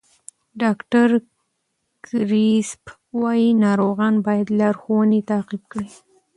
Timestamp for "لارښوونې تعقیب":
4.59-5.63